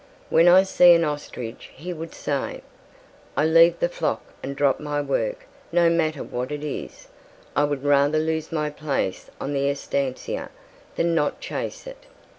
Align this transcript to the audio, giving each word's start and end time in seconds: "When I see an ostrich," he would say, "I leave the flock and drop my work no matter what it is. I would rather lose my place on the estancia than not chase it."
"When 0.31 0.47
I 0.47 0.63
see 0.63 0.93
an 0.95 1.03
ostrich," 1.03 1.69
he 1.75 1.93
would 1.93 2.15
say, 2.15 2.63
"I 3.37 3.45
leave 3.45 3.77
the 3.77 3.87
flock 3.87 4.23
and 4.41 4.55
drop 4.55 4.79
my 4.79 4.99
work 4.99 5.45
no 5.71 5.91
matter 5.91 6.23
what 6.23 6.51
it 6.51 6.63
is. 6.63 7.07
I 7.55 7.65
would 7.65 7.83
rather 7.83 8.17
lose 8.17 8.51
my 8.51 8.71
place 8.71 9.29
on 9.39 9.53
the 9.53 9.69
estancia 9.69 10.49
than 10.95 11.13
not 11.13 11.39
chase 11.39 11.85
it." 11.85 12.05